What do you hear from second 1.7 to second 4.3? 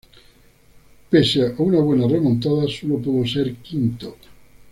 buena remontada, sólo pudo ser quinto.